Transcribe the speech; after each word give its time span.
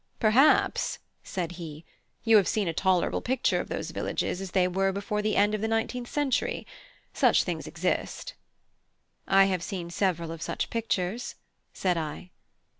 "Perhaps," 0.19 0.97
said 1.23 1.51
he, 1.51 1.85
"you 2.23 2.37
have 2.37 2.47
seen 2.47 2.67
a 2.67 2.73
tolerable 2.73 3.21
picture 3.21 3.59
of 3.59 3.69
these 3.69 3.91
villages 3.91 4.41
as 4.41 4.49
they 4.49 4.67
were 4.67 4.91
before 4.91 5.21
the 5.21 5.35
end 5.35 5.53
of 5.53 5.61
the 5.61 5.67
nineteenth 5.67 6.09
century. 6.09 6.65
Such 7.13 7.43
things 7.43 7.67
exist." 7.67 8.33
"I 9.27 9.45
have 9.45 9.61
seen 9.61 9.91
several 9.91 10.31
of 10.31 10.41
such 10.41 10.71
pictures," 10.71 11.35
said 11.71 11.97
I. 11.97 12.31